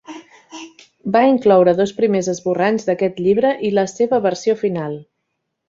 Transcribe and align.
Va 1.15 1.21
incloure 1.31 1.75
dos 1.81 1.93
primers 1.99 2.29
esborranys 2.33 2.89
d'aquest 2.89 3.21
llibre 3.27 3.55
i 3.71 3.73
la 3.81 3.85
seva 3.95 4.23
versió 4.29 4.57
final. 4.67 5.01